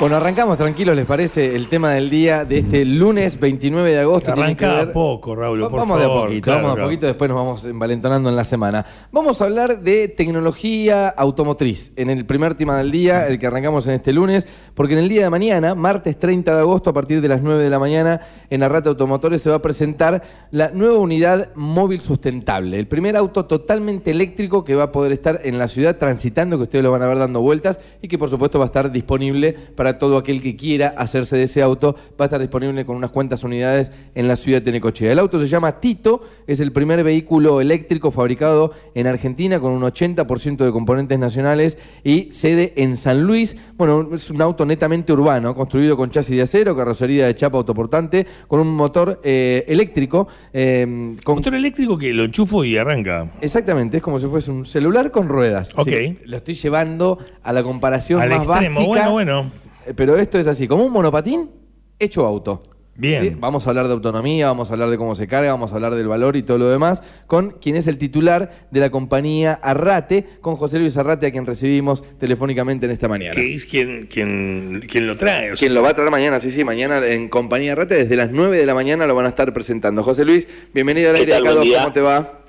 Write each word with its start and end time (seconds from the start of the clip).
Bueno, 0.00 0.14
arrancamos 0.14 0.56
tranquilos, 0.56 0.94
¿les 0.94 1.06
parece? 1.06 1.56
El 1.56 1.66
tema 1.66 1.90
del 1.90 2.08
día 2.08 2.44
de 2.44 2.58
este 2.58 2.84
lunes 2.84 3.40
29 3.40 3.90
de 3.90 3.98
agosto. 3.98 4.30
Arranca 4.30 4.92
poco, 4.92 5.34
Raúl, 5.34 5.58
por 5.62 5.72
vamos 5.72 5.98
de 5.98 6.04
a 6.04 6.06
favor, 6.06 6.28
poquito, 6.28 6.44
claro, 6.44 6.58
vamos 6.58 6.68
de 6.68 6.70
a 6.70 6.74
claro. 6.76 6.88
poquito, 6.88 7.06
después 7.08 7.28
nos 7.28 7.36
vamos 7.36 7.64
envalentonando 7.64 8.28
en 8.28 8.36
la 8.36 8.44
semana. 8.44 8.86
Vamos 9.10 9.42
a 9.42 9.44
hablar 9.46 9.80
de 9.80 10.06
tecnología 10.06 11.08
automotriz 11.08 11.90
en 11.96 12.10
el 12.10 12.26
primer 12.26 12.54
tema 12.54 12.78
del 12.78 12.92
día, 12.92 13.26
el 13.26 13.40
que 13.40 13.48
arrancamos 13.48 13.88
en 13.88 13.94
este 13.94 14.12
lunes, 14.12 14.46
porque 14.74 14.92
en 14.92 15.00
el 15.00 15.08
día 15.08 15.24
de 15.24 15.30
mañana, 15.30 15.74
martes 15.74 16.16
30 16.16 16.54
de 16.54 16.60
agosto, 16.60 16.90
a 16.90 16.92
partir 16.92 17.20
de 17.20 17.26
las 17.26 17.42
9 17.42 17.64
de 17.64 17.70
la 17.70 17.80
mañana, 17.80 18.20
en 18.50 18.62
Arrata 18.62 18.90
Automotores 18.90 19.42
se 19.42 19.50
va 19.50 19.56
a 19.56 19.62
presentar 19.62 20.22
la 20.52 20.70
nueva 20.70 21.00
unidad 21.00 21.48
móvil 21.56 22.00
sustentable, 22.00 22.78
el 22.78 22.86
primer 22.86 23.16
auto 23.16 23.46
totalmente 23.46 24.12
eléctrico 24.12 24.62
que 24.64 24.76
va 24.76 24.84
a 24.84 24.92
poder 24.92 25.10
estar 25.10 25.40
en 25.42 25.58
la 25.58 25.66
ciudad 25.66 25.96
transitando, 25.96 26.56
que 26.56 26.62
ustedes 26.62 26.84
lo 26.84 26.92
van 26.92 27.02
a 27.02 27.08
ver 27.08 27.18
dando 27.18 27.40
vueltas 27.40 27.80
y 28.00 28.06
que 28.06 28.16
por 28.16 28.30
supuesto 28.30 28.60
va 28.60 28.66
a 28.66 28.70
estar 28.70 28.92
disponible 28.92 29.56
para 29.74 29.87
todo 29.96 30.18
aquel 30.18 30.42
que 30.42 30.56
quiera 30.56 30.88
hacerse 30.88 31.36
de 31.36 31.44
ese 31.44 31.62
auto, 31.62 31.94
va 32.20 32.24
a 32.24 32.24
estar 32.24 32.40
disponible 32.40 32.84
con 32.84 32.96
unas 32.96 33.10
cuantas 33.12 33.44
unidades 33.44 33.92
en 34.16 34.26
la 34.26 34.34
ciudad 34.36 34.60
de 34.60 34.72
Necochea. 34.72 35.12
El 35.12 35.20
auto 35.20 35.40
se 35.40 35.46
llama 35.46 35.80
Tito, 35.80 36.20
es 36.46 36.58
el 36.58 36.72
primer 36.72 37.04
vehículo 37.04 37.60
eléctrico 37.60 38.10
fabricado 38.10 38.72
en 38.94 39.06
Argentina 39.06 39.60
con 39.60 39.72
un 39.72 39.82
80% 39.82 40.56
de 40.64 40.72
componentes 40.72 41.18
nacionales 41.18 41.78
y 42.02 42.30
sede 42.30 42.72
en 42.76 42.96
San 42.96 43.22
Luis. 43.22 43.56
Bueno, 43.76 44.10
es 44.14 44.28
un 44.30 44.42
auto 44.42 44.66
netamente 44.66 45.12
urbano, 45.12 45.54
construido 45.54 45.96
con 45.96 46.10
chasis 46.10 46.36
de 46.36 46.42
acero, 46.42 46.76
carrocería 46.76 47.26
de 47.26 47.34
chapa 47.36 47.56
autoportante, 47.58 48.26
con 48.48 48.58
un 48.60 48.74
motor 48.74 49.20
eh, 49.22 49.64
eléctrico. 49.68 50.26
eh, 50.52 51.16
con 51.24 51.36
Motor 51.36 51.54
eléctrico 51.54 51.96
que 51.96 52.12
lo 52.12 52.24
enchufo 52.24 52.64
y 52.64 52.76
arranca. 52.76 53.30
Exactamente, 53.40 53.98
es 53.98 54.02
como 54.02 54.18
si 54.18 54.26
fuese 54.26 54.50
un 54.50 54.64
celular 54.66 55.10
con 55.12 55.28
ruedas. 55.28 55.70
Ok. 55.76 55.88
Sí, 55.88 56.18
lo 56.24 56.36
estoy 56.38 56.54
llevando 56.54 57.18
a 57.44 57.52
la 57.52 57.62
comparación 57.62 58.20
Al 58.20 58.30
más 58.30 58.38
extremo. 58.48 58.74
básica. 58.88 59.08
Bueno, 59.08 59.12
bueno. 59.12 59.52
Pero 59.96 60.16
esto 60.16 60.38
es 60.38 60.46
así, 60.46 60.66
como 60.68 60.84
un 60.84 60.92
monopatín 60.92 61.50
hecho 61.98 62.24
auto. 62.26 62.62
Bien. 63.00 63.22
¿Sí? 63.22 63.36
Vamos 63.38 63.64
a 63.64 63.70
hablar 63.70 63.86
de 63.86 63.92
autonomía, 63.92 64.48
vamos 64.48 64.70
a 64.70 64.72
hablar 64.72 64.90
de 64.90 64.98
cómo 64.98 65.14
se 65.14 65.28
carga, 65.28 65.52
vamos 65.52 65.70
a 65.70 65.76
hablar 65.76 65.94
del 65.94 66.08
valor 66.08 66.34
y 66.34 66.42
todo 66.42 66.58
lo 66.58 66.68
demás, 66.68 67.00
con 67.28 67.52
quien 67.52 67.76
es 67.76 67.86
el 67.86 67.96
titular 67.96 68.66
de 68.72 68.80
la 68.80 68.90
compañía 68.90 69.52
Arrate, 69.62 70.24
con 70.40 70.56
José 70.56 70.80
Luis 70.80 70.96
Arrate, 70.96 71.26
a 71.28 71.30
quien 71.30 71.46
recibimos 71.46 72.02
telefónicamente 72.18 72.86
en 72.86 72.92
esta 72.92 73.06
mañana. 73.06 73.34
Que 73.34 73.54
es 73.54 73.66
quien, 73.66 74.08
quien, 74.08 74.84
quien 74.90 75.06
lo 75.06 75.16
trae. 75.16 75.52
o 75.52 75.56
sea, 75.56 75.60
Quien 75.60 75.74
lo 75.74 75.82
va 75.82 75.90
a 75.90 75.94
traer 75.94 76.10
mañana, 76.10 76.40
sí, 76.40 76.50
sí, 76.50 76.64
mañana 76.64 77.06
en 77.06 77.28
compañía 77.28 77.70
Arrate, 77.72 77.94
desde 77.94 78.16
las 78.16 78.32
9 78.32 78.58
de 78.58 78.66
la 78.66 78.74
mañana 78.74 79.06
lo 79.06 79.14
van 79.14 79.26
a 79.26 79.28
estar 79.28 79.52
presentando. 79.52 80.02
José 80.02 80.24
Luis, 80.24 80.48
bienvenido 80.74 81.10
al 81.10 81.14
¿Qué 81.14 81.20
aire 81.20 81.32
tal? 81.34 81.42
acá, 81.46 81.54
Buen 81.54 81.68
día. 81.68 81.82
¿cómo 81.82 81.92
te 81.92 82.00
va? 82.00 82.40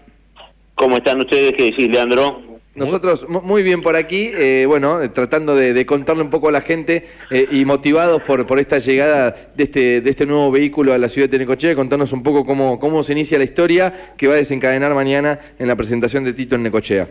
¿Cómo 0.73 0.97
están 0.97 1.19
ustedes? 1.19 1.53
¿Qué 1.55 1.65
decís, 1.65 1.89
Leandro? 1.89 2.41
Nosotros 2.85 3.27
mu- 3.29 3.41
muy 3.41 3.63
bien 3.63 3.81
por 3.81 3.95
aquí, 3.95 4.31
eh, 4.33 4.65
bueno, 4.67 5.01
eh, 5.01 5.09
tratando 5.09 5.55
de, 5.55 5.73
de 5.73 5.85
contarle 5.85 6.23
un 6.23 6.29
poco 6.29 6.49
a 6.49 6.51
la 6.51 6.61
gente 6.61 7.07
eh, 7.31 7.47
y 7.51 7.65
motivados 7.65 8.21
por, 8.23 8.45
por 8.47 8.59
esta 8.59 8.79
llegada 8.79 9.35
de 9.55 9.63
este, 9.63 10.01
de 10.01 10.09
este 10.09 10.25
nuevo 10.25 10.49
vehículo 10.51 10.93
a 10.93 10.97
la 10.97 11.09
ciudad 11.09 11.29
de 11.29 11.39
Necochea, 11.39 11.75
contarnos 11.75 12.13
un 12.13 12.23
poco 12.23 12.45
cómo, 12.45 12.79
cómo 12.79 13.03
se 13.03 13.13
inicia 13.13 13.37
la 13.37 13.43
historia 13.43 14.13
que 14.17 14.27
va 14.27 14.33
a 14.33 14.37
desencadenar 14.37 14.93
mañana 14.93 15.39
en 15.59 15.67
la 15.67 15.75
presentación 15.75 16.23
de 16.23 16.33
Tito 16.33 16.55
en 16.55 16.63
Necochea. 16.63 17.07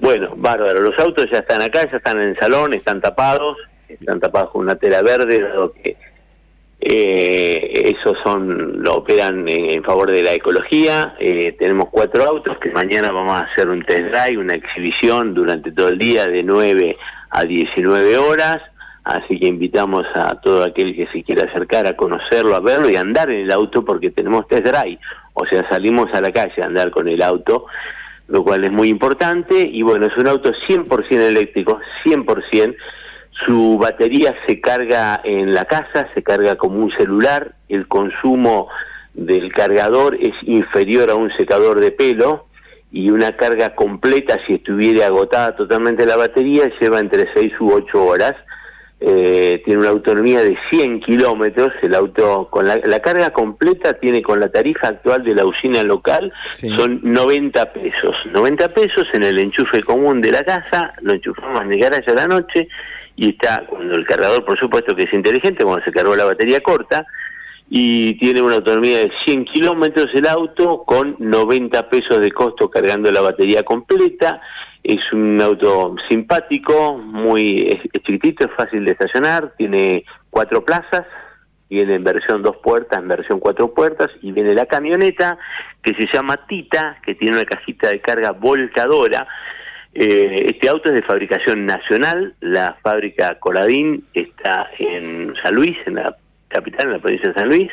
Bueno, 0.00 0.32
bárbaro. 0.36 0.80
Los 0.80 0.98
autos 0.98 1.26
ya 1.30 1.38
están 1.40 1.60
acá, 1.62 1.80
ya 1.90 1.98
están 1.98 2.18
en 2.20 2.28
el 2.30 2.38
salón, 2.38 2.72
están 2.74 3.00
tapados, 3.00 3.56
están 3.88 4.18
tapados 4.18 4.50
con 4.50 4.62
una 4.62 4.76
tela 4.76 5.02
verde, 5.02 5.40
dado 5.42 5.72
que 5.72 5.96
eh, 6.82 7.94
esos 7.94 8.16
son 8.24 8.82
lo 8.82 8.94
operan 8.96 9.46
en, 9.46 9.70
en 9.70 9.84
favor 9.84 10.10
de 10.10 10.22
la 10.22 10.32
ecología. 10.32 11.14
Eh, 11.18 11.54
tenemos 11.58 11.90
cuatro 11.90 12.24
autos 12.24 12.56
que 12.58 12.70
mañana 12.70 13.10
vamos 13.12 13.34
a 13.34 13.40
hacer 13.40 13.68
un 13.68 13.84
test 13.84 14.06
drive, 14.06 14.38
una 14.38 14.54
exhibición 14.54 15.34
durante 15.34 15.72
todo 15.72 15.88
el 15.88 15.98
día 15.98 16.26
de 16.26 16.42
9 16.42 16.96
a 17.30 17.44
19 17.44 18.16
horas. 18.16 18.62
Así 19.04 19.38
que 19.38 19.46
invitamos 19.46 20.06
a 20.14 20.40
todo 20.40 20.64
aquel 20.64 20.94
que 20.94 21.06
se 21.08 21.22
quiera 21.22 21.44
acercar 21.44 21.86
a 21.86 21.96
conocerlo, 21.96 22.54
a 22.54 22.60
verlo 22.60 22.88
y 22.88 22.96
a 22.96 23.00
andar 23.00 23.30
en 23.30 23.40
el 23.42 23.50
auto 23.50 23.84
porque 23.84 24.10
tenemos 24.10 24.48
test 24.48 24.64
drive. 24.64 24.98
O 25.34 25.44
sea, 25.46 25.68
salimos 25.68 26.12
a 26.14 26.20
la 26.22 26.32
calle 26.32 26.62
a 26.62 26.66
andar 26.66 26.90
con 26.90 27.08
el 27.08 27.20
auto, 27.20 27.66
lo 28.28 28.42
cual 28.42 28.64
es 28.64 28.72
muy 28.72 28.88
importante. 28.88 29.68
Y 29.70 29.82
bueno, 29.82 30.06
es 30.06 30.16
un 30.16 30.28
auto 30.28 30.52
100% 30.66 31.10
eléctrico, 31.10 31.78
100%. 32.04 32.74
Su 33.46 33.78
batería 33.78 34.34
se 34.46 34.60
carga 34.60 35.20
en 35.24 35.54
la 35.54 35.64
casa, 35.64 36.08
se 36.14 36.22
carga 36.22 36.56
como 36.56 36.78
un 36.78 36.90
celular. 36.92 37.54
El 37.68 37.88
consumo 37.88 38.68
del 39.14 39.52
cargador 39.52 40.16
es 40.20 40.34
inferior 40.42 41.10
a 41.10 41.14
un 41.14 41.30
secador 41.36 41.80
de 41.80 41.90
pelo 41.90 42.46
y 42.92 43.10
una 43.10 43.36
carga 43.36 43.74
completa, 43.74 44.38
si 44.46 44.54
estuviera 44.54 45.06
agotada 45.06 45.54
totalmente 45.56 46.04
la 46.06 46.16
batería, 46.16 46.70
lleva 46.80 46.98
entre 47.00 47.32
6 47.34 47.52
u 47.60 47.72
8 47.72 48.04
horas. 48.04 48.34
Eh, 49.02 49.62
tiene 49.64 49.80
una 49.80 49.88
autonomía 49.88 50.42
de 50.42 50.58
100 50.70 51.00
kilómetros. 51.00 51.72
El 51.80 51.94
auto, 51.94 52.48
con 52.50 52.66
la, 52.66 52.76
la 52.84 53.00
carga 53.00 53.30
completa, 53.30 53.94
tiene 53.94 54.20
con 54.20 54.38
la 54.40 54.50
tarifa 54.50 54.88
actual 54.88 55.24
de 55.24 55.34
la 55.34 55.46
usina 55.46 55.82
local, 55.82 56.30
Sí. 56.56 56.68
son 56.76 57.00
90 57.02 57.72
pesos. 57.72 58.14
90 58.30 58.68
pesos 58.74 59.04
en 59.14 59.22
el 59.22 59.38
enchufe 59.38 59.82
común 59.84 60.20
de 60.20 60.32
la 60.32 60.42
casa, 60.44 60.92
lo 61.00 61.14
enchufamos 61.14 61.62
en 61.62 61.72
el 61.72 61.80
garaje 61.80 62.10
a 62.10 62.14
la 62.14 62.26
noche 62.26 62.68
y 63.20 63.28
está, 63.28 63.66
cuando 63.66 63.96
el 63.96 64.06
cargador, 64.06 64.46
por 64.46 64.58
supuesto 64.58 64.96
que 64.96 65.02
es 65.02 65.12
inteligente, 65.12 65.62
cuando 65.62 65.84
se 65.84 65.92
cargó 65.92 66.16
la 66.16 66.24
batería 66.24 66.60
corta, 66.60 67.06
y 67.68 68.14
tiene 68.14 68.40
una 68.40 68.54
autonomía 68.54 68.96
de 68.96 69.12
100 69.26 69.44
kilómetros 69.44 70.06
el 70.14 70.26
auto 70.26 70.84
con 70.86 71.16
90 71.18 71.90
pesos 71.90 72.18
de 72.18 72.32
costo 72.32 72.70
cargando 72.70 73.12
la 73.12 73.20
batería 73.20 73.62
completa. 73.62 74.40
Es 74.82 75.00
un 75.12 75.38
auto 75.42 75.96
simpático, 76.08 76.96
muy 76.96 77.78
chiquitito, 78.06 78.46
es 78.46 78.54
fácil 78.56 78.86
de 78.86 78.92
estacionar, 78.92 79.52
tiene 79.58 80.06
cuatro 80.30 80.64
plazas, 80.64 81.04
viene 81.68 81.96
en 81.96 82.04
versión 82.04 82.42
dos 82.42 82.56
puertas, 82.56 83.00
en 83.00 83.08
versión 83.08 83.38
cuatro 83.38 83.74
puertas, 83.74 84.08
y 84.22 84.32
viene 84.32 84.54
la 84.54 84.64
camioneta 84.64 85.36
que 85.82 85.92
se 85.92 86.08
llama 86.10 86.46
Tita, 86.46 86.96
que 87.04 87.14
tiene 87.16 87.36
una 87.36 87.44
cajita 87.44 87.90
de 87.90 88.00
carga 88.00 88.30
volcadora. 88.30 89.28
Eh, 89.92 90.46
este 90.48 90.68
auto 90.68 90.88
es 90.88 90.94
de 90.94 91.02
fabricación 91.02 91.66
nacional, 91.66 92.34
la 92.40 92.76
fábrica 92.82 93.38
Coradín 93.40 94.04
está 94.14 94.70
en 94.78 95.34
San 95.42 95.54
Luis, 95.54 95.76
en 95.86 95.96
la 95.96 96.16
capital, 96.48 96.86
en 96.86 96.92
la 96.92 96.98
provincia 97.00 97.28
de 97.30 97.34
San 97.34 97.48
Luis, 97.48 97.70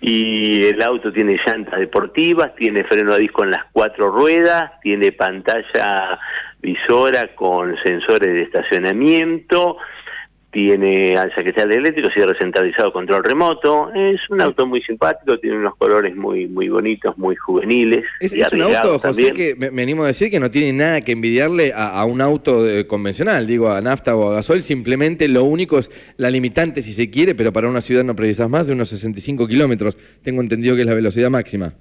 y 0.00 0.64
el 0.64 0.82
auto 0.82 1.12
tiene 1.12 1.38
llantas 1.46 1.78
deportivas, 1.78 2.54
tiene 2.56 2.84
freno 2.84 3.12
a 3.12 3.18
disco 3.18 3.44
en 3.44 3.52
las 3.52 3.64
cuatro 3.72 4.10
ruedas, 4.10 4.72
tiene 4.82 5.12
pantalla 5.12 6.18
visora 6.60 7.34
con 7.34 7.76
sensores 7.84 8.32
de 8.32 8.42
estacionamiento, 8.42 9.76
tiene 10.54 11.16
alza 11.16 11.42
que 11.42 11.52
sea 11.52 11.64
eléctrico, 11.64 12.08
cierre 12.14 12.38
centralizado, 12.38 12.92
control 12.92 13.24
remoto. 13.24 13.92
Es 13.92 14.20
un 14.30 14.40
auto 14.40 14.66
muy 14.66 14.80
simpático, 14.82 15.36
tiene 15.40 15.58
unos 15.58 15.74
colores 15.76 16.14
muy 16.14 16.46
muy 16.46 16.68
bonitos, 16.68 17.18
muy 17.18 17.34
juveniles. 17.34 18.04
Es, 18.20 18.32
y 18.32 18.40
es 18.40 18.52
un 18.52 18.62
auto, 18.62 19.00
José, 19.00 19.08
también. 19.08 19.34
que 19.34 19.56
me, 19.56 19.72
me 19.72 19.82
animo 19.82 20.04
a 20.04 20.06
decir 20.06 20.30
que 20.30 20.38
no 20.38 20.52
tiene 20.52 20.72
nada 20.72 21.00
que 21.00 21.10
envidiarle 21.10 21.72
a, 21.74 21.88
a 21.88 22.04
un 22.04 22.20
auto 22.20 22.68
eh, 22.68 22.86
convencional, 22.86 23.48
digo, 23.48 23.68
a 23.68 23.80
nafta 23.80 24.14
o 24.14 24.30
a 24.30 24.34
gasoil, 24.34 24.62
simplemente 24.62 25.26
lo 25.26 25.42
único 25.42 25.80
es 25.80 25.90
la 26.18 26.30
limitante, 26.30 26.82
si 26.82 26.92
se 26.92 27.10
quiere, 27.10 27.34
pero 27.34 27.52
para 27.52 27.68
una 27.68 27.80
ciudad 27.80 28.04
no 28.04 28.14
precisas 28.14 28.48
más 28.48 28.68
de 28.68 28.74
unos 28.74 28.88
65 28.88 29.48
kilómetros. 29.48 29.98
Tengo 30.22 30.40
entendido 30.40 30.76
que 30.76 30.82
es 30.82 30.86
la 30.86 30.94
velocidad 30.94 31.30
máxima. 31.30 31.74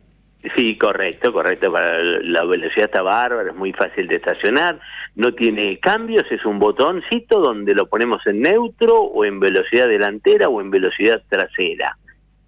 Sí, 0.55 0.77
correcto, 0.77 1.31
correcto. 1.31 1.71
Para 1.71 2.01
la 2.01 2.43
velocidad 2.43 2.85
está 2.85 3.01
bárbara, 3.01 3.49
es 3.51 3.55
muy 3.55 3.71
fácil 3.71 4.07
de 4.07 4.15
estacionar. 4.17 4.79
No 5.15 5.33
tiene 5.33 5.79
cambios, 5.79 6.25
es 6.31 6.45
un 6.45 6.59
botoncito 6.59 7.39
donde 7.39 7.73
lo 7.73 7.87
ponemos 7.87 8.25
en 8.27 8.41
neutro 8.41 8.99
o 9.01 9.23
en 9.23 9.39
velocidad 9.39 9.87
delantera 9.87 10.49
o 10.49 10.59
en 10.59 10.69
velocidad 10.69 11.21
trasera. 11.29 11.97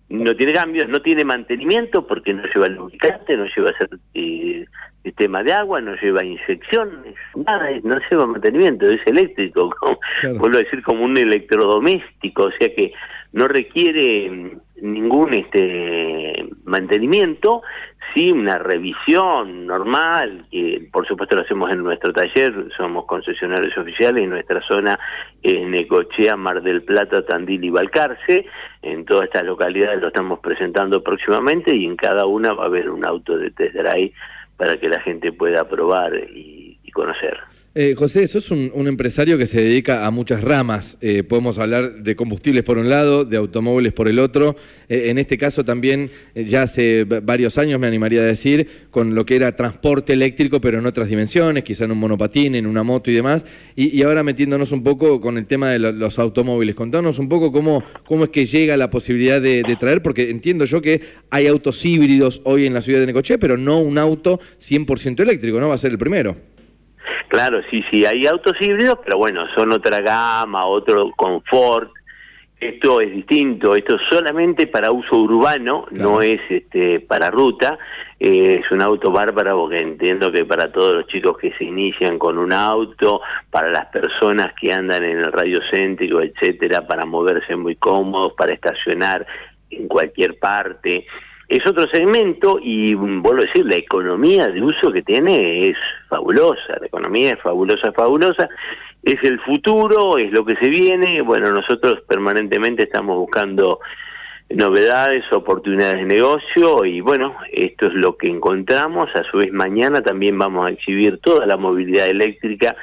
No 0.09 0.35
tiene 0.35 0.53
cambios, 0.53 0.87
no 0.89 1.01
tiene 1.01 1.23
mantenimiento 1.23 2.05
porque 2.05 2.33
no 2.33 2.43
lleva 2.53 2.67
lubricante, 2.67 3.37
no 3.37 3.45
lleva 3.45 3.71
eh, 4.13 4.65
sistema 5.01 5.41
de 5.41 5.53
agua, 5.53 5.81
no 5.81 5.95
lleva 5.95 6.23
inyección, 6.23 7.03
nada, 7.35 7.69
no 7.83 7.97
lleva 8.11 8.27
mantenimiento, 8.27 8.87
es 8.87 9.01
eléctrico, 9.07 9.73
Claro. 10.21 10.37
vuelvo 10.37 10.57
a 10.57 10.61
decir 10.61 10.83
como 10.83 11.03
un 11.03 11.17
electrodoméstico, 11.17 12.43
o 12.43 12.51
sea 12.51 12.69
que 12.75 12.91
no 13.31 13.47
requiere 13.47 14.57
ningún 14.81 15.33
este 15.33 16.49
mantenimiento, 16.65 17.61
sí 18.13 18.31
una 18.31 18.57
revisión 18.57 19.65
normal, 19.65 20.45
que 20.51 20.87
por 20.91 21.07
supuesto 21.07 21.35
lo 21.35 21.41
hacemos 21.41 21.71
en 21.71 21.83
nuestro 21.83 22.13
taller, 22.13 22.53
somos 22.75 23.05
concesionarios 23.05 23.77
oficiales 23.77 24.23
en 24.23 24.31
nuestra 24.31 24.61
zona 24.67 24.99
en 25.41 25.71
Necochea, 25.71 26.35
Mar 26.35 26.61
del 26.61 26.83
Plata, 26.83 27.25
Tandil 27.25 27.63
y 27.63 27.69
Balcarce, 27.69 28.45
en 28.81 29.05
todas 29.05 29.25
estas 29.25 29.43
localidades 29.43 30.01
lo 30.01 30.07
estamos 30.07 30.39
presentando 30.39 31.01
próximamente 31.01 31.75
y 31.75 31.85
en 31.85 31.95
cada 31.95 32.25
una 32.25 32.53
va 32.53 32.63
a 32.63 32.67
haber 32.67 32.89
un 32.89 33.05
auto 33.05 33.37
de 33.37 33.51
test 33.51 33.75
drive 33.75 34.13
para 34.57 34.77
que 34.77 34.89
la 34.89 34.99
gente 35.01 35.31
pueda 35.31 35.67
probar 35.67 36.13
y 36.15 36.77
conocer. 36.93 37.54
Eh, 37.77 37.93
José, 37.97 38.25
sos 38.27 38.51
un, 38.51 38.71
un 38.73 38.87
empresario 38.87 39.37
que 39.37 39.47
se 39.47 39.59
dedica 39.59 40.05
a 40.05 40.11
muchas 40.11 40.41
ramas. 40.41 40.97
Eh, 41.01 41.23
podemos 41.23 41.59
hablar 41.59 42.03
de 42.03 42.15
combustibles 42.15 42.63
por 42.63 42.77
un 42.77 42.89
lado, 42.89 43.25
de 43.25 43.35
automóviles 43.35 43.91
por 43.91 44.07
el 44.07 44.19
otro. 44.19 44.55
Eh, 44.87 45.09
en 45.09 45.17
este 45.17 45.37
caso 45.37 45.65
también, 45.65 46.09
eh, 46.35 46.45
ya 46.45 46.61
hace 46.61 47.03
varios 47.03 47.57
años, 47.57 47.77
me 47.77 47.87
animaría 47.87 48.21
a 48.21 48.23
decir, 48.23 48.65
con 48.91 49.13
lo 49.13 49.25
que 49.25 49.35
era 49.35 49.57
transporte 49.57 50.13
eléctrico, 50.13 50.61
pero 50.61 50.79
en 50.79 50.85
otras 50.85 51.09
dimensiones, 51.09 51.65
quizá 51.65 51.83
en 51.83 51.91
un 51.91 51.97
monopatín, 51.97 52.55
en 52.55 52.65
una 52.65 52.81
moto 52.81 53.11
y 53.11 53.13
demás. 53.13 53.45
Y, 53.75 54.01
ahora 54.03 54.23
metiéndonos 54.23 54.71
un 54.71 54.81
poco 54.81 55.19
con 55.19 55.37
el 55.37 55.45
tema 55.45 55.69
de 55.71 55.79
lo- 55.79 55.91
los 55.91 56.17
automóviles. 56.17 56.75
Contanos 56.75 57.19
un 57.19 57.27
poco 57.27 57.51
cómo, 57.51 57.83
cómo 58.05 58.23
es 58.23 58.29
que 58.29 58.45
llega 58.45 58.77
la 58.77 58.89
posibilidad 58.89 59.41
de, 59.41 59.63
de 59.63 59.75
traer, 59.75 60.01
porque 60.01 60.29
entiendo 60.29 60.63
yo 60.63 60.81
que 60.81 61.01
hay 61.29 61.47
autos 61.47 61.83
híbridos 61.85 62.39
hoy 62.45 62.67
en 62.67 62.73
la 62.73 62.79
ciudad 62.79 63.01
de 63.01 63.07
Necochea, 63.07 63.37
pero 63.37 63.57
no 63.57 63.79
un 63.79 63.97
auto 63.97 64.39
100% 64.61 65.19
eléctrico, 65.19 65.59
¿no? 65.59 65.67
Va 65.67 65.75
a 65.75 65.77
ser 65.77 65.91
el 65.91 65.97
primero. 65.97 66.54
Claro, 67.27 67.61
sí, 67.69 67.83
sí, 67.91 68.05
hay 68.05 68.25
autos 68.27 68.53
híbridos, 68.59 68.99
pero 69.03 69.17
bueno, 69.17 69.45
son 69.55 69.71
otra 69.71 69.99
gama, 69.99 70.65
otro 70.65 71.11
confort. 71.15 71.91
Esto 72.59 73.01
es 73.01 73.11
distinto, 73.11 73.75
esto 73.75 73.95
es 73.97 74.01
solamente 74.09 74.67
para 74.67 74.89
uso 74.91 75.17
urbano, 75.17 75.85
Claro. 75.89 76.03
no 76.11 76.21
es 76.21 76.39
este 76.49 77.01
para 77.01 77.29
ruta. 77.29 77.77
Eh, 78.17 78.61
es 78.63 78.71
un 78.71 78.81
auto 78.81 79.11
bárbaro 79.11 79.57
porque 79.57 79.79
entiendo 79.79 80.31
que 80.31 80.45
para 80.45 80.71
todos 80.71 80.93
los 80.93 81.07
chicos 81.07 81.37
que 81.37 81.51
se 81.57 81.65
inician 81.65 82.17
con 82.17 82.37
un 82.37 82.53
auto, 82.53 83.21
para 83.51 83.69
las 83.69 83.87
personas 83.87 84.53
que 84.59 84.71
andan 84.71 85.03
en 85.03 85.19
el 85.19 85.31
radio 85.33 85.59
céntrico, 85.69 86.21
etcétera, 86.21 86.87
para 86.87 87.05
moverse 87.05 87.55
muy 87.57 87.75
cómodos, 87.75 88.33
para 88.37 88.53
estacionar 88.53 89.27
en 89.69 89.87
cualquier 89.89 90.39
parte. 90.39 91.05
Es 91.47 91.65
otro 91.67 91.87
segmento 91.87 92.59
y 92.61 92.95
mm, 92.95 93.21
vuelvo 93.21 93.43
a 93.43 93.45
decir, 93.45 93.65
la 93.65 93.75
economía 93.75 94.47
de 94.47 94.61
uso 94.61 94.91
que 94.91 95.03
tiene 95.03 95.61
es 95.69 95.77
fabulosa, 96.09 96.77
la 96.79 96.87
economía 96.87 97.31
es 97.31 97.41
fabulosa, 97.41 97.91
fabulosa, 97.91 98.49
es 99.03 99.23
el 99.23 99.39
futuro, 99.41 100.17
es 100.17 100.31
lo 100.31 100.43
que 100.43 100.55
se 100.55 100.69
viene, 100.69 101.21
bueno, 101.21 101.51
nosotros 101.51 102.01
permanentemente 102.07 102.83
estamos 102.83 103.17
buscando 103.17 103.79
novedades, 104.49 105.23
oportunidades 105.31 105.97
de 105.97 106.05
negocio 106.05 106.85
y 106.85 107.01
bueno, 107.01 107.35
esto 107.51 107.87
es 107.87 107.93
lo 107.93 108.15
que 108.17 108.27
encontramos, 108.27 109.09
a 109.15 109.23
su 109.29 109.37
vez 109.37 109.51
mañana 109.51 110.01
también 110.01 110.37
vamos 110.37 110.65
a 110.65 110.69
exhibir 110.69 111.19
toda 111.19 111.45
la 111.45 111.57
movilidad 111.57 112.07
eléctrica 112.07 112.75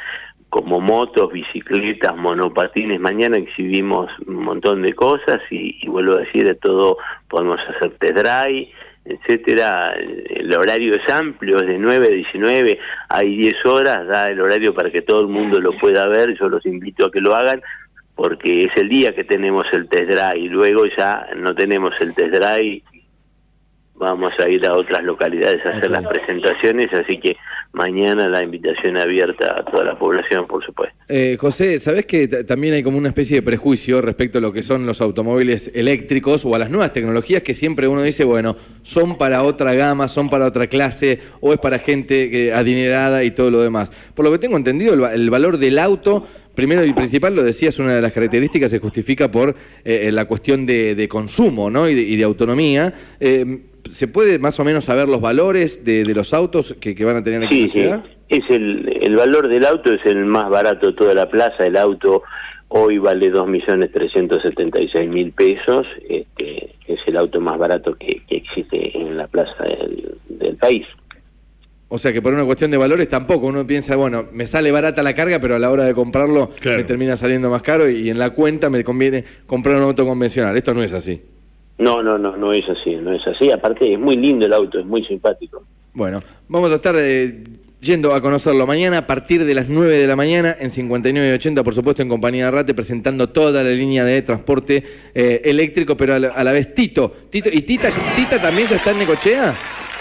como 0.53 0.81
motos, 0.81 1.33
bicicletas, 1.33 2.15
monopatines. 2.15 3.01
Mañana 3.01 3.39
exhibimos 3.39 4.11
un 4.27 4.45
montón 4.45 4.83
de 4.83 4.93
cosas 4.93 5.41
y, 5.51 5.79
y 5.81 5.89
vuelvo 5.89 6.13
a 6.13 6.19
decir, 6.19 6.45
de 6.45 6.55
todo 6.57 6.99
podemos 7.31 7.59
hacer 7.71 7.97
test 7.99 8.19
drive, 8.19 8.69
etcétera. 9.07 9.95
El, 9.95 10.55
horario 10.55 10.95
es 10.95 11.11
amplio, 11.11 11.57
es 11.57 11.67
de 11.67 11.79
9 11.79 12.07
a 12.07 12.11
19, 12.11 12.79
hay 13.09 13.35
10 13.35 13.65
horas, 13.65 14.07
da 14.07 14.29
el 14.29 14.43
horario 14.43 14.75
para 14.75 14.91
que 14.91 15.01
todo 15.01 15.23
el 15.23 15.29
mundo 15.29 15.59
lo 15.59 15.73
pueda 15.79 16.07
ver. 16.07 16.37
Yo 16.39 16.51
los 16.51 16.67
invito 16.67 17.07
a 17.07 17.11
que 17.11 17.23
lo 17.23 17.35
hagan 17.35 17.63
porque 18.15 18.65
es 18.65 18.77
el 18.77 18.91
día 18.91 19.15
que 19.15 19.25
tenemos 19.25 19.65
el 19.73 19.89
test 19.89 20.11
drive 20.11 20.51
luego 20.51 20.85
ya 20.99 21.29
no 21.35 21.55
tenemos 21.55 21.95
el 21.99 22.15
test 22.15 22.35
drive 22.35 22.83
vamos 24.03 24.33
a 24.39 24.49
ir 24.49 24.67
a 24.67 24.75
otras 24.75 25.03
localidades 25.05 25.65
a 25.65 25.71
hacer 25.71 25.91
las 25.91 26.07
presentaciones, 26.07 26.93
así 26.93 27.19
que 27.19 27.37
mañana 27.73 28.29
la 28.29 28.43
invitación 28.43 28.97
abierta 28.97 29.59
a 29.59 29.65
toda 29.65 29.85
la 29.85 29.99
población, 29.99 30.47
por 30.47 30.65
supuesto. 30.65 30.95
Eh, 31.09 31.37
José, 31.41 31.81
¿sabés 31.81 32.07
que 32.07 32.29
también 32.29 32.75
hay 32.75 32.83
como 32.83 32.99
una 32.99 33.09
especie 33.09 33.37
de 33.37 33.43
prejuicio 33.43 34.01
respecto 34.01 34.39
a 34.39 34.41
lo 34.41 34.53
que 34.53 34.63
son 34.63 34.87
los 34.87 35.01
automóviles 35.01 35.71
eléctricos 35.75 36.45
o 36.45 36.55
a 36.55 36.59
las 36.59 36.71
nuevas 36.71 36.93
tecnologías 36.93 37.43
que 37.43 37.55
siempre 37.55 37.89
uno 37.89 38.03
dice, 38.03 38.25
bueno, 38.25 38.57
son 38.83 39.17
para 39.17 39.43
otra 39.43 39.75
gama, 39.75 40.09
son 40.09 40.29
para 40.29 40.47
otra 40.47 40.67
clase 40.67 41.21
o 41.41 41.53
es 41.53 41.59
para 41.59 41.79
gente 41.79 42.31
que, 42.31 42.53
adinerada 42.53 43.25
y 43.25 43.31
todo 43.31 43.51
lo 43.51 43.63
demás? 43.63 43.91
Por 44.15 44.25
lo 44.25 44.33
que 44.33 44.39
tengo 44.39 44.57
entendido, 44.57 44.95
el, 44.95 45.05
el 45.05 45.31
valor 45.31 45.59
del 45.59 45.79
auto, 45.79 46.27
primero 46.55 46.85
y 46.85 46.93
principal, 46.93 47.35
lo 47.35 47.43
decías, 47.43 47.79
una 47.79 47.95
de 47.95 48.03
las 48.03 48.13
características 48.13 48.71
se 48.71 48.79
justifica 48.79 49.31
por 49.31 49.55
eh, 49.85 50.11
la 50.13 50.27
cuestión 50.27 50.67
de, 50.67 50.95
de 50.95 51.09
consumo 51.09 51.71
¿no? 51.71 51.89
y, 51.89 51.95
de, 51.95 52.03
y 52.03 52.17
de 52.17 52.25
autonomía. 52.25 52.93
Eh, 53.21 53.61
¿Se 53.93 54.07
puede 54.09 54.39
más 54.39 54.59
o 54.61 54.65
menos 54.65 54.85
saber 54.85 55.09
los 55.09 55.21
valores 55.21 55.85
de, 55.85 56.05
de 56.05 56.15
los 56.15 56.33
autos 56.33 56.77
que, 56.81 56.95
que 56.95 57.05
van 57.05 57.17
a 57.17 57.23
tener 57.23 57.45
aquí 57.45 57.63
en 57.63 57.69
Sí, 57.69 57.69
la 57.69 57.73
sí, 57.73 57.81
ciudad? 57.81 58.05
es 58.29 58.45
el, 58.51 58.99
el 59.03 59.17
valor 59.17 59.49
del 59.49 59.67
auto 59.67 59.93
es 59.93 60.05
el 60.07 60.25
más 60.25 60.49
barato 60.49 60.87
de 60.87 60.93
toda 60.93 61.15
la 61.15 61.29
plaza, 61.29 61.67
el 61.67 61.77
auto 61.77 62.23
hoy 62.69 62.99
vale 62.99 63.31
2.376.000 63.33 65.33
pesos, 65.35 65.87
este, 66.09 66.75
es 66.87 67.01
el 67.07 67.17
auto 67.17 67.41
más 67.41 67.59
barato 67.59 67.95
que, 67.97 68.23
que 68.29 68.37
existe 68.37 68.97
en 68.99 69.17
la 69.17 69.27
plaza 69.27 69.65
del, 69.65 70.15
del 70.29 70.57
país. 70.57 70.87
O 71.95 71.99
sea 71.99 72.11
que 72.11 72.23
por 72.23 72.33
una 72.33 72.47
cuestión 72.47 72.71
de 72.71 72.79
valores 72.79 73.07
tampoco. 73.07 73.47
Uno 73.49 73.67
piensa, 73.67 73.97
bueno, 73.97 74.25
me 74.33 74.47
sale 74.47 74.73
barata 74.73 75.03
la 75.03 75.15
carga, 75.15 75.39
pero 75.41 75.57
a 75.57 75.59
la 75.59 75.71
hora 75.71 75.85
de 75.85 75.93
comprarlo 75.93 76.49
Claro. 76.59 76.79
me 76.79 76.85
termina 76.85 77.19
saliendo 77.19 77.51
más 77.51 77.61
caro 77.61 77.87
y, 77.87 78.07
y 78.07 78.09
en 78.09 78.19
la 78.19 78.31
cuenta 78.31 78.71
me 78.71 78.83
conviene 78.83 79.23
comprar 79.47 79.77
un 79.77 79.83
auto 79.83 80.07
convencional. 80.07 80.57
Esto 80.57 80.73
no 80.73 80.83
es 80.83 80.95
así. 80.95 81.21
No, 81.77 82.03
no, 82.03 82.17
no, 82.17 82.35
no 82.37 82.53
es 82.55 82.67
así, 82.67 82.95
no 82.97 83.13
es 83.13 83.27
así. 83.27 83.51
Aparte 83.51 83.93
es 83.93 83.99
muy 84.01 84.17
lindo 84.17 84.47
el 84.47 84.55
auto, 84.55 84.79
es 84.79 84.87
muy 84.87 85.05
simpático. 85.05 85.65
Bueno, 85.93 86.23
vamos 86.49 86.73
a 86.73 86.77
estar 86.77 86.95
eh, 86.97 87.45
yendo 87.83 88.15
a 88.15 88.23
conocerlo 88.23 88.67
mañana 88.67 88.97
a 88.99 89.07
partir 89.07 89.45
de 89.45 89.53
las 89.53 89.69
9 89.69 89.99
de 89.99 90.07
la 90.07 90.17
mañana 90.17 90.57
en 90.59 90.71
59 90.71 91.29
y 91.29 91.33
80, 91.35 91.63
por 91.63 91.75
supuesto, 91.75 92.01
en 92.01 92.09
compañía 92.09 92.47
de 92.47 92.51
Rate, 92.53 92.73
presentando 92.73 93.29
toda 93.29 93.63
la 93.63 93.69
línea 93.69 94.03
de 94.07 94.23
transporte 94.23 94.83
eh, 95.15 95.43
eléctrico, 95.45 95.95
pero 95.95 96.15
a 96.15 96.19
la, 96.19 96.29
a 96.29 96.43
la 96.43 96.53
vez 96.53 96.75
Tito. 96.75 97.15
Tito 97.29 97.51
¿Y 97.53 97.61
Tita, 97.63 97.91
Tita 98.17 98.41
también 98.41 98.67
ya 98.69 98.77
está 98.77 98.93
en 98.93 98.99
Necochea? 99.01 99.55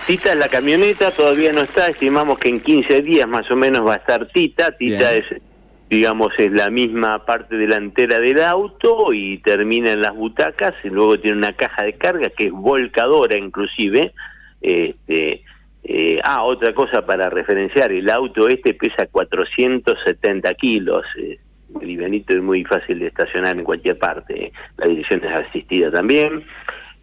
Tita, 0.08 0.36
la 0.36 0.48
camioneta 0.48 1.12
todavía 1.12 1.52
no 1.52 1.62
está, 1.62 1.88
estimamos 1.88 2.40
que 2.40 2.50
en 2.50 2.62
15 2.62 3.02
días 3.02 3.28
más 3.28 3.50
o 3.52 3.56
menos 3.56 3.86
va 3.86 3.94
a 3.94 3.98
estar 3.98 4.28
Tita. 4.28 4.76
Tita 4.78 5.12
Bien. 5.12 5.24
es, 5.24 5.42
digamos, 5.90 6.30
es 6.38 6.52
la 6.52 6.70
misma 6.70 7.26
parte 7.26 7.56
delantera 7.56 8.20
del 8.20 8.42
auto 8.42 9.14
y 9.14 9.38
termina 9.40 9.92
en 9.92 10.02
las 10.02 10.16
butacas 10.16 10.74
y 10.84 10.90
luego 10.90 11.20
tiene 11.20 11.38
una 11.38 11.54
caja 11.54 11.84
de 11.84 11.94
carga 11.94 12.30
que 12.30 12.46
es 12.46 12.52
volcadora 12.52 13.38
inclusive. 13.38 14.14
Este, 14.62 15.44
eh, 15.84 16.18
ah, 16.24 16.44
otra 16.44 16.74
cosa 16.74 17.06
para 17.06 17.30
referenciar, 17.30 17.92
el 17.92 18.10
auto 18.10 18.48
este 18.48 18.74
pesa 18.74 19.08
470 19.08 20.54
kilos. 20.56 21.06
eh, 21.18 21.40
livianito 21.80 22.34
y 22.34 22.42
muy 22.42 22.64
fácil 22.66 23.00
de 23.00 23.08
estacionar 23.08 23.58
en 23.58 23.64
cualquier 23.64 23.98
parte. 23.98 24.52
La 24.78 24.88
dirección 24.88 25.24
es 25.24 25.48
asistida 25.48 25.92
también. 25.92 26.44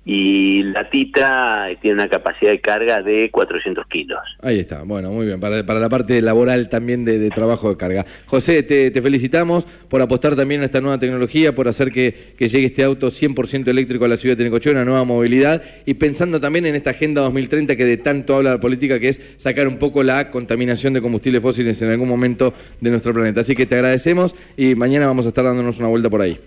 Y 0.04 0.62
la 0.62 0.88
Tita 0.88 1.66
tiene 1.82 1.96
una 1.96 2.08
capacidad 2.08 2.50
de 2.50 2.60
carga 2.60 3.02
de 3.02 3.30
400 3.30 3.86
kilos. 3.88 4.18
Ahí 4.40 4.60
está, 4.60 4.82
bueno, 4.82 5.10
muy 5.10 5.26
bien, 5.26 5.38
para, 5.38 5.62
la 5.62 5.88
parte 5.88 6.22
laboral 6.22 6.70
también 6.70 7.04
de, 7.04 7.28
trabajo 7.28 7.68
de 7.68 7.76
carga. 7.76 8.06
José, 8.24 8.62
te, 8.62 8.90
felicitamos 9.02 9.66
por 9.88 10.00
apostar 10.00 10.34
también 10.34 10.62
a 10.62 10.64
esta 10.64 10.80
nueva 10.80 10.98
tecnología, 10.98 11.54
por 11.54 11.68
hacer 11.68 11.92
que, 11.92 12.34
llegue 12.38 12.66
este 12.66 12.84
auto 12.84 13.08
100% 13.08 13.68
eléctrico 13.68 14.06
a 14.06 14.08
la 14.08 14.16
ciudad 14.16 14.36
de 14.36 14.44
Necochea, 14.44 14.72
una 14.72 14.84
nueva 14.86 15.04
movilidad, 15.04 15.62
y 15.84 15.94
pensando 15.94 16.40
también 16.40 16.64
en 16.64 16.74
esta 16.74 16.90
Agenda 16.90 17.20
2030 17.20 17.76
que 17.76 17.84
de 17.84 17.98
tanto 17.98 18.36
habla 18.36 18.52
la 18.52 18.60
política, 18.60 18.98
que 18.98 19.08
es 19.08 19.20
sacar 19.36 19.68
un 19.68 19.76
poco 19.76 20.02
la 20.02 20.30
contaminación 20.30 20.94
de 20.94 21.02
combustibles 21.02 21.42
fósiles 21.42 21.82
en 21.82 21.90
algún 21.90 22.08
momento 22.08 22.54
de 22.80 22.90
nuestro 22.90 23.12
planeta. 23.12 23.42
Así 23.42 23.54
que 23.54 23.66
te 23.66 23.74
agradecemos 23.74 24.34
y 24.56 24.74
mañana 24.74 25.06
vamos 25.06 25.26
a 25.26 25.28
estar 25.28 25.44
dándonos 25.44 25.78
una 25.78 25.88
vuelta 25.88 26.08
por 26.08 26.22
ahí. 26.22 26.40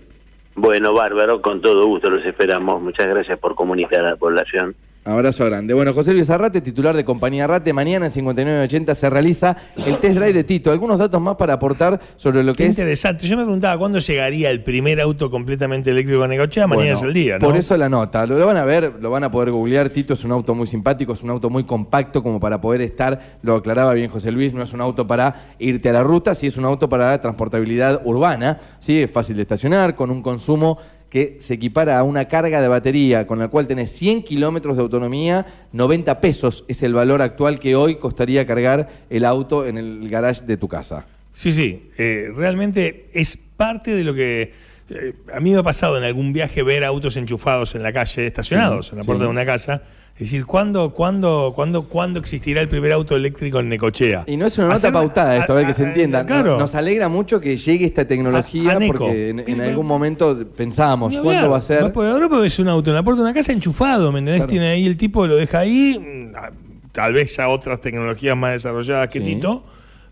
Bueno, 0.54 0.92
bárbaro, 0.92 1.40
con 1.40 1.60
todo 1.60 1.86
gusto 1.86 2.10
los 2.10 2.24
esperamos. 2.24 2.82
Muchas 2.82 3.06
gracias 3.06 3.38
por 3.38 3.54
comunicar 3.54 4.00
a 4.04 4.10
la 4.10 4.16
población. 4.16 4.76
Abrazo 5.04 5.44
grande. 5.46 5.74
Bueno, 5.74 5.92
José 5.94 6.12
Luis 6.12 6.30
Arrate, 6.30 6.60
titular 6.60 6.94
de 6.94 7.04
Compañía 7.04 7.44
Arrate, 7.44 7.72
mañana 7.72 8.06
en 8.06 8.12
5980 8.12 8.94
se 8.94 9.10
realiza 9.10 9.56
el 9.84 9.96
test 9.98 10.14
drive 10.14 10.32
de 10.32 10.44
Tito. 10.44 10.70
Algunos 10.70 10.96
datos 10.96 11.20
más 11.20 11.34
para 11.34 11.54
aportar 11.54 12.00
sobre 12.14 12.44
lo 12.44 12.52
Qué 12.52 12.58
que 12.58 12.68
es 12.68 12.78
interesante. 12.78 13.26
Yo 13.26 13.36
me 13.36 13.42
preguntaba 13.42 13.76
cuándo 13.78 13.98
llegaría 13.98 14.50
el 14.50 14.62
primer 14.62 15.00
auto 15.00 15.28
completamente 15.28 15.90
eléctrico 15.90 16.22
a 16.22 16.28
Necochea. 16.28 16.68
Mañana 16.68 16.92
Bueno, 16.92 16.98
es 16.98 17.02
el 17.02 17.14
día, 17.14 17.38
¿no? 17.40 17.48
Por 17.48 17.56
eso 17.56 17.76
la 17.76 17.88
nota. 17.88 18.26
Lo, 18.26 18.38
lo 18.38 18.46
van 18.46 18.58
a 18.58 18.64
ver, 18.64 18.92
lo 19.00 19.10
van 19.10 19.24
a 19.24 19.30
poder 19.32 19.50
googlear. 19.50 19.90
Tito 19.90 20.14
es 20.14 20.24
un 20.24 20.30
auto 20.30 20.54
muy 20.54 20.68
simpático, 20.68 21.14
es 21.14 21.22
un 21.24 21.30
auto 21.30 21.50
muy 21.50 21.64
compacto 21.64 22.22
como 22.22 22.38
para 22.38 22.60
poder 22.60 22.82
estar, 22.82 23.38
lo 23.42 23.56
aclaraba 23.56 23.94
bien 23.94 24.08
José 24.08 24.30
Luis, 24.30 24.54
no 24.54 24.62
es 24.62 24.72
un 24.72 24.80
auto 24.80 25.04
para 25.08 25.54
irte 25.58 25.88
a 25.88 25.94
la 25.94 26.04
ruta, 26.04 26.36
sí 26.36 26.46
es 26.46 26.56
un 26.56 26.64
auto 26.64 26.88
para 26.88 27.20
transportabilidad 27.20 28.02
urbana, 28.04 28.60
sí 28.78 29.00
es 29.00 29.10
fácil 29.10 29.34
de 29.34 29.42
estacionar, 29.42 29.96
con 29.96 30.10
un 30.12 30.22
consumo 30.22 30.78
que 31.12 31.36
se 31.40 31.52
equipara 31.52 31.98
a 31.98 32.04
una 32.04 32.26
carga 32.26 32.62
de 32.62 32.68
batería 32.68 33.26
con 33.26 33.38
la 33.38 33.48
cual 33.48 33.66
tenés 33.66 33.90
100 33.90 34.22
kilómetros 34.22 34.78
de 34.78 34.82
autonomía, 34.82 35.44
90 35.72 36.22
pesos 36.22 36.64
es 36.68 36.82
el 36.82 36.94
valor 36.94 37.20
actual 37.20 37.58
que 37.58 37.76
hoy 37.76 37.96
costaría 37.96 38.46
cargar 38.46 38.88
el 39.10 39.26
auto 39.26 39.66
en 39.66 39.76
el 39.76 40.08
garage 40.08 40.46
de 40.46 40.56
tu 40.56 40.68
casa. 40.68 41.04
Sí, 41.34 41.52
sí. 41.52 41.90
eh, 41.98 42.28
realmente 42.34 43.08
es 43.12 43.36
parte 43.58 43.90
de 43.94 44.04
lo 44.04 44.14
que. 44.14 44.54
eh, 44.88 45.12
a 45.34 45.40
mí 45.40 45.50
me 45.50 45.58
ha 45.58 45.62
pasado 45.62 45.98
en 45.98 46.04
algún 46.04 46.32
viaje 46.32 46.62
ver 46.62 46.82
autos 46.82 47.18
enchufados 47.18 47.74
en 47.74 47.82
la 47.82 47.92
calle, 47.92 48.24
estacionados 48.26 48.86
Sí, 48.86 48.92
en 48.92 48.98
la 49.00 49.04
puerta 49.04 49.24
sí. 49.24 49.26
de 49.26 49.30
una 49.30 49.44
casa. 49.44 49.82
Es 50.22 50.30
decir, 50.30 50.46
¿cuándo, 50.46 50.90
cuándo, 50.90 51.52
cuándo, 51.52 51.82
¿cuándo 51.82 52.20
existirá 52.20 52.60
el 52.60 52.68
primer 52.68 52.92
auto 52.92 53.16
eléctrico 53.16 53.58
en 53.58 53.68
Necochea? 53.68 54.22
Y 54.28 54.36
no 54.36 54.46
es 54.46 54.56
una 54.56 54.68
nota 54.68 54.76
Hacer- 54.78 54.92
pautada 54.92 55.36
esto, 55.36 55.52
a 55.52 55.56
ver 55.56 55.66
que 55.66 55.74
se 55.74 55.84
a- 55.84 55.88
entienda. 55.88 56.24
Claro. 56.24 56.58
Nos 56.60 56.76
alegra 56.76 57.08
mucho 57.08 57.40
que 57.40 57.56
llegue 57.56 57.84
esta 57.86 58.06
tecnología 58.06 58.78
porque 58.86 59.30
en, 59.30 59.60
algún 59.60 59.84
momento 59.84 60.38
pensábamos, 60.56 61.12
¿cuándo 61.18 61.50
va 61.50 61.56
a 61.56 61.60
ser? 61.60 61.90
por 61.92 62.28
porque 62.28 62.46
es 62.46 62.58
un 62.60 62.68
auto 62.68 62.90
en 62.90 62.94
la 62.94 63.02
puerta 63.02 63.20
de 63.22 63.24
una 63.30 63.34
casa 63.34 63.52
enchufado, 63.52 64.12
¿me 64.12 64.20
entendés? 64.20 64.42
Claro. 64.42 64.50
Tiene 64.50 64.68
ahí 64.68 64.86
el 64.86 64.96
tipo, 64.96 65.26
lo 65.26 65.34
deja 65.34 65.58
ahí, 65.58 65.98
mm, 65.98 66.36
ah, 66.36 66.50
tal 66.92 67.14
vez 67.14 67.36
ya 67.36 67.48
otras 67.48 67.80
tecnologías 67.80 68.36
más 68.36 68.52
desarrolladas 68.52 69.08
que 69.08 69.18
Sí. 69.18 69.24
Tito, 69.24 69.64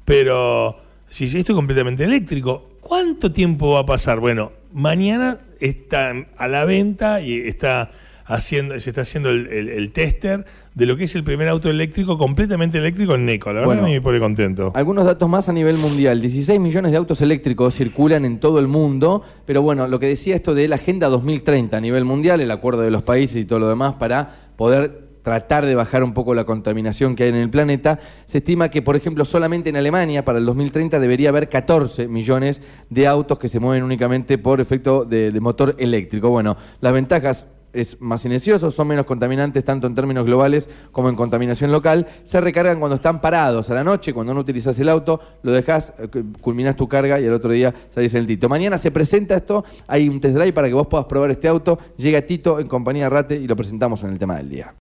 pero 0.05 0.77
Si 1.09 1.27
esto 1.27 1.53
es 1.53 1.57
completamente 1.57 2.03
eléctrico, 2.03 2.71
¿cuánto 2.81 3.31
tiempo 3.31 3.75
va 3.75 3.81
a 3.81 3.87
pasar? 3.87 4.19
Bueno, 4.19 4.51
mañana 4.73 5.39
está 5.61 6.15
a 6.37 6.49
la 6.49 6.65
venta 6.65 7.21
y 7.21 7.35
está 7.35 7.91
haciendo, 8.35 8.79
se 8.81 8.91
está 8.91 9.03
haciendo 9.03 9.31
el, 9.31 9.47
el- 9.49 9.69
el 9.69 9.91
tester 9.93 10.45
de 10.75 10.87
lo 10.87 10.97
que 10.97 11.05
es 11.05 11.15
el 11.17 11.25
primer 11.25 11.49
auto 11.49 11.69
eléctrico 11.69 12.17
completamente 12.17 12.79
eléctrico 12.79 13.15
en 13.17 13.27
Neco. 13.27 13.49
La 13.53 13.61
verdad 13.61 13.67
Bueno. 13.67 13.85
que 13.87 13.91
me 13.91 14.01
pone 14.01 14.21
contento. 14.21 14.71
Algunos 14.75 15.05
datos 15.05 15.29
más 15.29 15.49
a 15.49 15.53
nivel 15.53 15.77
mundial. 15.77 16.21
16 16.21 16.61
millones 16.61 16.93
de 16.93 16.97
autos 16.99 17.21
eléctricos 17.23 17.75
circulan 17.75 18.25
en 18.25 18.39
todo 18.39 18.59
el 18.61 18.69
mundo, 18.69 19.23
pero 19.47 19.63
bueno, 19.63 19.89
lo 19.89 19.99
que 19.99 20.07
decía 20.07 20.37
esto 20.37 20.55
de 20.55 20.69
la 20.69 20.77
Agenda 20.77 21.09
2030 21.09 21.77
a 21.77 21.81
nivel 21.81 22.05
mundial, 22.05 22.41
el 22.41 22.51
acuerdo 22.53 22.83
de 22.83 22.91
los 22.91 23.03
países 23.03 23.37
y 23.37 23.45
todo 23.45 23.59
lo 23.59 23.69
demás 23.69 23.95
para 23.95 24.31
poder 24.57 25.11
tratar 25.23 25.67
de 25.67 25.75
bajar 25.75 26.03
un 26.03 26.15
poco 26.15 26.35
la 26.35 26.45
contaminación 26.45 27.15
que 27.15 27.25
hay 27.25 27.29
en 27.29 27.35
el 27.35 27.51
planeta, 27.51 27.99
se 28.25 28.39
estima 28.39 28.71
que, 28.71 28.81
por 28.81 28.97
ejemplo, 28.97 29.25
solamente 29.27 29.69
en 29.69 29.77
Alemania 29.77 30.25
para 30.25 30.39
el 30.39 30.47
2030 30.47 30.99
debería 30.99 31.29
haber 31.29 31.49
14 31.51 32.09
millones 32.09 32.63
de 32.89 33.07
autos 33.07 33.39
que 33.39 33.49
se 33.49 33.61
mueven 33.61 33.83
únicamente 33.83 34.39
por 34.39 34.63
efecto 34.63 35.05
de, 35.05 35.31
de 35.31 35.41
motor 35.41 35.75
eléctrico. 35.79 36.31
Bueno, 36.31 36.57
las 36.81 36.93
ventajas 36.95 37.47
es 37.73 38.01
más 38.01 38.23
silencioso, 38.23 38.71
son 38.71 38.89
menos 38.89 39.05
contaminantes 39.05 39.65
tanto 39.65 39.87
en 39.87 39.95
términos 39.95 40.25
globales 40.25 40.69
como 40.93 41.09
en 41.09 41.17
contaminación 41.17 41.71
local. 41.73 42.07
Se 42.23 42.41
recargan 42.41 42.79
cuando 42.79 42.97
están 42.97 43.21
parados 43.21 43.71
a 43.71 43.75
la 43.75 43.85
noche, 43.85 44.13
cuando 44.13 44.35
no 44.35 44.41
utilizas 44.41 44.79
el 44.81 44.89
auto, 44.89 45.21
lo 45.43 45.53
dejas, 45.53 45.93
eh, 45.99 46.09
culminás 46.41 46.77
tu 46.77 46.89
carga 46.89 47.21
y 47.21 47.27
al 47.27 47.33
otro 47.33 47.53
día 47.53 47.75
salís 47.91 48.15
en 48.15 48.21
el 48.21 48.27
Tito. 48.27 48.49
Mañana 48.49 48.79
se 48.79 48.91
presenta 48.91 49.37
esto, 49.37 49.65
hay 49.87 50.09
un 50.09 50.21
test 50.21 50.37
drive 50.37 50.53
para 50.53 50.69
que 50.69 50.75
vos 50.75 50.87
puedas 50.87 51.07
probar 51.07 51.31
este 51.31 51.49
auto. 51.49 51.79
Llega 51.97 52.23
Tito 52.23 52.59
en 52.59 52.67
compañía 52.67 53.05
de 53.05 53.11
Rate 53.11 53.37
y 53.37 53.47
lo 53.47 53.57
presentamos 53.57 54.03
en 54.05 54.11
el 54.11 54.19
tema 54.19 54.37
del 54.37 54.49
día. 54.49 54.75